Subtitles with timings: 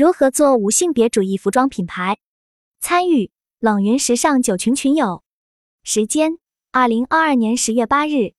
[0.00, 2.16] 如何做无性别主义服装品牌？
[2.80, 5.22] 参与冷云时尚九群群友。
[5.82, 6.38] 时间：
[6.72, 8.32] 二零二二年十月八日。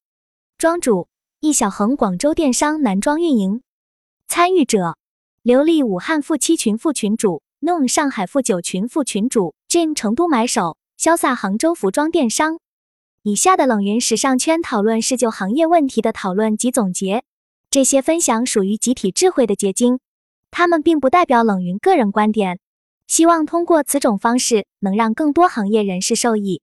[0.58, 1.08] 庄主：
[1.40, 3.62] 易小恒，广州电商男装运营。
[4.28, 4.98] 参与者：
[5.44, 12.60] 刘丽，武汉负七群副群主；Noon，上海负九群副群主，Jim 成都买手；潇洒，杭州服装电商。
[13.22, 17.24] 以下的冷云时尚圈讨论是就行业问题的讨论及总结，
[17.70, 20.00] 这些分享属于集体智慧的结晶，
[20.52, 22.60] 他们并不代表冷云个人观点。
[23.08, 26.62] 希望通过此种方式，能让更多行业人士受益。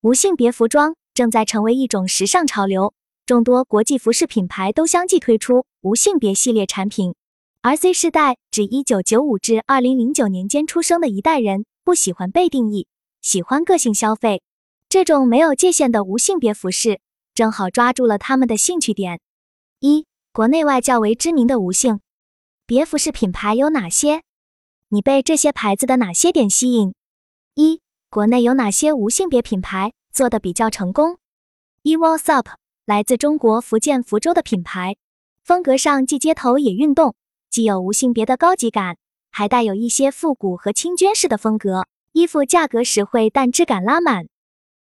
[0.00, 2.94] 无性别服装正在成为一种时尚潮流。
[3.24, 7.14] 众多国际服饰品牌都相继推出无性别系列产品，
[7.60, 12.88] 而 Z 世代指1995至2009年间出生的一代人，不喜欢被定义，
[13.20, 14.42] 喜欢个性消费。
[14.88, 17.00] 这种没有界限的无性别服饰，
[17.32, 19.20] 正好抓住了他们的兴趣点。
[19.78, 22.00] 一、国内外较为知名的无性
[22.64, 24.22] 别服饰品牌有哪些？
[24.88, 26.94] 你被这些牌子的哪些点吸引？
[27.54, 31.18] 一、国内有哪些无性别品牌做的比较成功？
[31.82, 32.48] 一 What's Up。
[32.84, 34.96] 来自中国福建福州的品牌，
[35.44, 37.14] 风格上既街头也运动，
[37.48, 38.96] 既有无性别的高级感，
[39.30, 41.86] 还带有一些复古和清绢式的风格。
[42.12, 44.28] 衣服价格实惠，但质感拉满。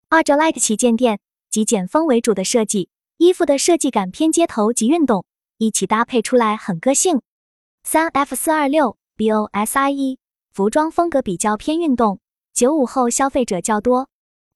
[0.10, 5.26] 二 Jolite 旗舰店，极简风为主的设计，衣服的设计感偏街头及运动，
[5.58, 7.22] 一起搭配出来很个性。
[7.84, 10.18] 三 F 四二六 BOSIE，
[10.54, 12.20] 服装风格比较偏运动，
[12.54, 14.08] 九五后消费者较多。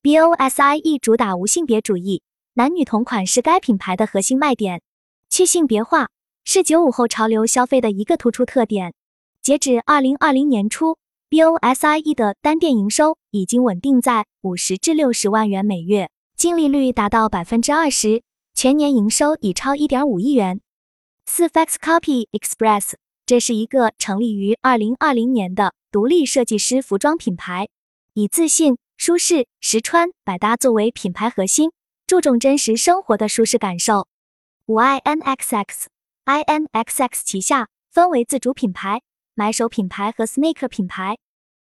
[0.02, 2.22] BOSIE 主打无性别主义。
[2.54, 4.82] 男女同款是该品牌的核心卖点，
[5.30, 6.10] 去性别化
[6.46, 8.94] 是九五后潮流消费的一个突出特点。
[9.42, 10.98] 截止二零二零年初
[11.30, 18.24] ，BOSIE 的单店营收已经稳定在五十至六十万元每月，净利率达到百分之二十，
[18.54, 20.62] 全年营收已超一点五亿元。
[21.26, 22.94] 四 Fax Copy Express，
[23.26, 27.70] 这是一个成立于二零二零年的独立设计师服装品牌，
[28.14, 31.72] 以自信、舒适、实穿、百搭作为品牌核心。
[32.06, 34.08] 注重真实生活的舒适感受。
[34.68, 39.02] 五 INXX，INXX 旗下分为自主品牌、
[39.34, 41.18] 买手品牌和 sneaker 品牌，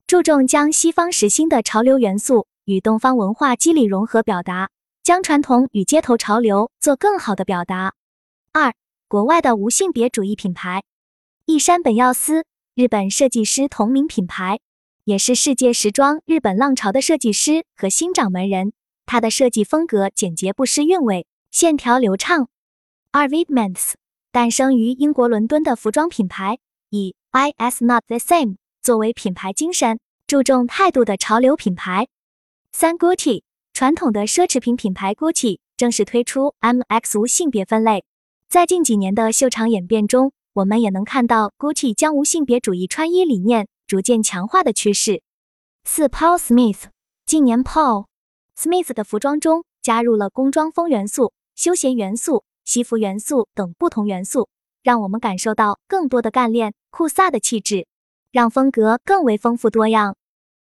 [0.06, 4.68] 注重将西方时兴的潮流元素与东方文化肌理融合表达，
[5.02, 7.94] 将传统与街头潮流做更好的表达。
[8.52, 8.74] 二、
[9.08, 10.82] 国外的无性别主义品牌，
[11.46, 14.60] 一山本耀司，日本设计师同名品牌，
[15.04, 18.72] 也是世界时装日本浪潮的设计师和新掌门人。
[19.04, 22.48] 他的设计风格简洁不失韵味，线条流畅。
[23.12, 23.92] 二 Vivments
[24.32, 32.08] 诞生于英国伦敦的服装品牌，以 I S Not the Same 作为品牌精神，注重态度的潮流品牌。
[32.72, 33.42] 三 Gucci
[33.74, 38.02] 传统的奢侈品品牌 Gucci 正式推出 M X 无性别分类。
[38.48, 45.20] 在近几年的秀场演变中，我们也能看到 Gucci 将无性别主义穿衣理念逐渐强化的趋势。
[45.82, 46.84] 四 Paul Smith
[47.26, 48.06] 近年 Paul
[48.56, 54.48] Smith 的服装中加入了工装风元素、休闲元素、西服元素等不同元素，
[54.84, 57.88] 让我们感受到更多的干练酷飒的气质，
[58.30, 60.16] 让风格更为丰富多样。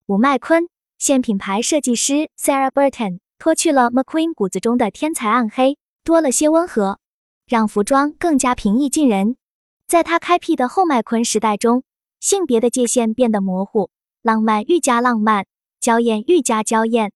[0.07, 7.01] 五麦昆现品牌设计师 Sarah Burton 脱去了 McQueen 骨子中的天才暗黑，多了些温和，
[7.49, 9.37] 让服装更加平易近人。
[9.93, 11.83] 在他开辟的后麦昆时代中，
[12.19, 13.91] 性别的界限变得模糊，
[14.23, 15.45] 浪漫愈加浪漫，
[15.81, 17.13] 娇艳愈加娇艳。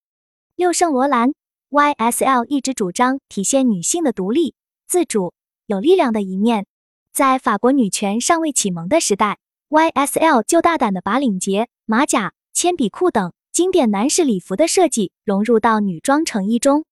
[0.57, 1.33] 六圣罗兰
[1.71, 4.55] YSL 一直主张体现女性的独立、
[4.87, 5.33] 自主、
[5.65, 6.67] 有力量的一面。
[7.15, 9.39] 在法国女权尚未启蒙的时代
[9.71, 16.85] ，YSL 就大胆地把领结、马甲、铅笔裤等经典男士礼服的设计融入到女装成衣中。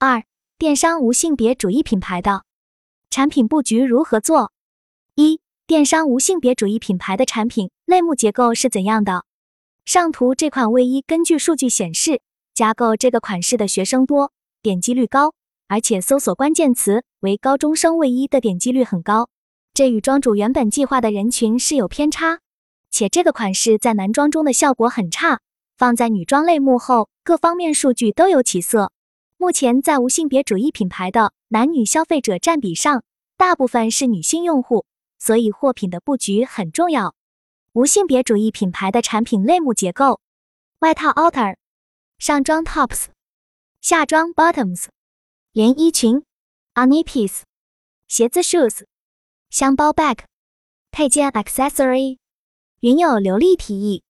[0.00, 0.24] 二、
[0.58, 2.42] 电商无性别主义品牌的
[3.10, 4.50] 产品布局如何做？
[5.20, 9.24] 一、电商无性别主义品牌的产品类目结构是怎样的？
[9.84, 12.22] 上图这款卫衣，根据数据显示。
[12.54, 15.32] 加购这个款式的学生多，点击率高，
[15.68, 19.28] 而且搜索关键词为高中生卫衣的点击率很高，
[19.72, 22.40] 这与庄主原本计划的人群是有偏差。
[22.90, 25.40] 且这个款式在男装中的效果很差，
[25.78, 28.90] 放在女装类目后，各方面数据都有起色。
[29.38, 33.02] 目前在无性别主义品牌的男女消费者占比上，
[33.38, 34.84] 大部分是女性用户，
[35.20, 37.14] 所以货品的布局很重要。
[37.74, 40.20] 无性别主义品牌的产品类目结构：
[40.80, 41.56] 外套 outer。
[42.18, 43.06] 上装 tops，
[43.80, 44.88] 下装 bottoms，
[45.52, 46.22] 连衣裙
[46.74, 47.40] underneath piece，
[48.08, 48.84] 鞋子 shoes，
[49.48, 50.18] 箱包 bag，
[50.90, 52.18] 配件 accessory。
[52.80, 54.02] 云有流利提议，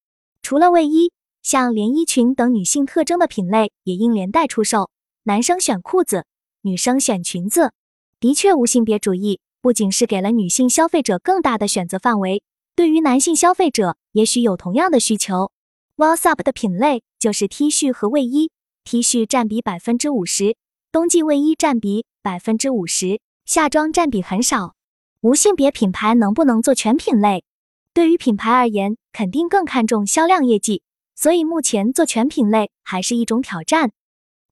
[0.43, 1.13] 除了卫衣，
[1.43, 4.91] 像连衣裙等女性特征的品类也应连带出售。
[5.23, 6.27] 男生选裤子，
[6.63, 7.73] 女生选裙子。
[8.19, 12.43] 的确，无性别主义不仅是给了女性消费者更大的选择范围，
[12.75, 15.51] 对于男性消费者，也许有同样的需求。
[15.97, 18.51] Wellsub 的品类就是 T 恤和卫衣
[18.85, 20.57] ，T 恤占比百分之五十，
[20.91, 24.75] 冬季卫衣占比百分之五十，夏装占比很少。
[25.21, 27.45] 无性别品牌能不能做全品类？
[27.93, 30.83] 对于品牌而言，肯定更看重销量业绩，
[31.15, 33.93] 所以目前做全品类还是一种挑战。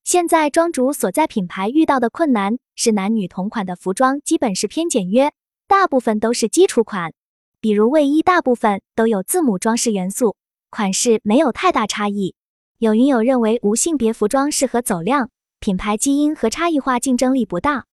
[0.03, 5.31] 现在庄主所在品牌遇到的困难是，男女同款的服装基本是偏简约，
[5.67, 7.13] 大部分都是基础款，
[7.61, 10.35] 比如卫衣，大部分都有字母装饰元素。
[10.71, 12.35] 款式没有太大差异。
[12.77, 15.29] 有云友认为无性别服装适合走量，
[15.59, 17.85] 品牌基因和差异化竞争力不大。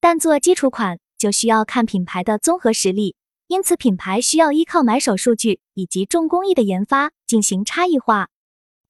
[0.00, 3.16] 但做基础款就需要看品牌的综合实力，
[3.46, 8.28] 因此品牌需要依靠买手数据以及重工艺的研发进行差异化。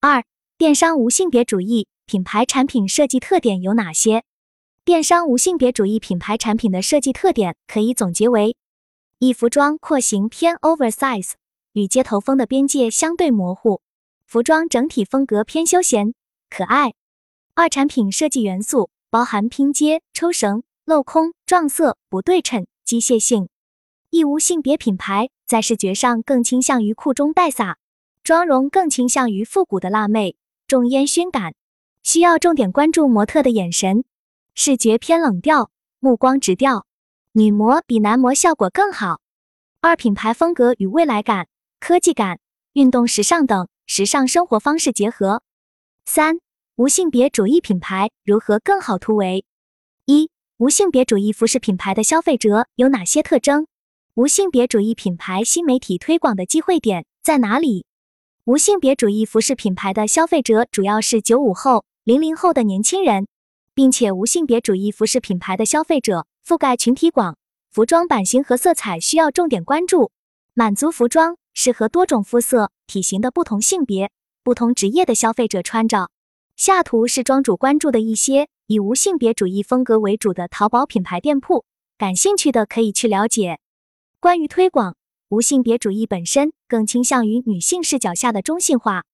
[0.00, 0.25] 二、
[0.59, 4.25] 电商无性别主义品牌产品设计特点有哪些？
[4.85, 8.56] 电商无性别主义品牌产品的设计特点可以总结为：
[9.19, 11.33] 一、服装廓形偏 oversize。
[11.73, 13.81] 与街头风的边界相对模糊，
[14.27, 16.15] 服装整体风格偏休闲
[16.49, 16.95] 可爱。
[17.55, 23.49] 二产品设计元素包含拼接、抽绳、镂空、撞色、不对称、机械性。
[24.11, 27.75] 一无性别品牌在视觉上更倾向于酷中带飒，
[28.23, 30.37] 妆容更倾向于复古的辣妹，
[30.69, 31.55] 重烟熏感，
[32.05, 34.05] 需要重点关注模特的眼神，
[34.55, 35.71] 视觉偏冷调，
[36.01, 36.87] 目光直调，
[37.33, 39.23] 女模比男模效果更好。
[39.81, 41.49] 二品牌风格与未来感。
[41.81, 42.39] 科技感、
[42.75, 45.43] 运动时尚等时尚生活方式结合。
[46.05, 46.41] 三、
[46.77, 49.45] 无性别主义品牌如何更好突围？
[50.05, 53.67] 一、无性别主义服饰品牌的消费者有哪些特征？
[54.15, 57.87] 无性别主义品牌新媒体推广的机会点在哪里？
[58.45, 63.27] 无性别主义服饰品牌的消费者主要是九五后、零零后的年轻人，
[63.75, 67.39] 并且无性别主义服饰品牌的消费者覆盖群体广，
[67.71, 70.11] 服装版型和色彩需要重点关注，
[70.53, 71.39] 满足服装。
[71.56, 74.11] 适合多种肤色、体型的不同性别、
[74.43, 76.11] 不同职业的消费者穿着。
[76.56, 81.65] 下图是庄主关注的一些以无性别主义风格为主的淘宝品牌店铺，
[81.97, 83.61] 感兴趣的可以去了解。
[84.19, 84.97] 关于推广，
[85.29, 89.05] 无性别主义本身更倾向于女性视角下的中性化，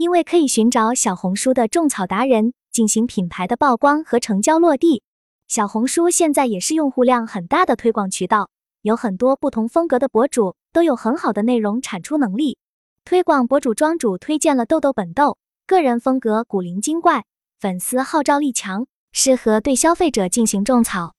[0.00, 5.02] 因为可以寻找小红书的种草达人进行品牌的曝光和成交落地。
[5.46, 8.48] 小红书现在也是用户量很大的推广渠道。
[8.80, 12.56] 有很多不同风格的博主都有很好的内容产出能力。
[13.04, 15.36] 推广博主庄主推荐了豆豆本豆，
[15.66, 17.26] 个人风格古灵精怪，
[17.58, 21.12] 粉丝号召力强，适合对消费者进行种草。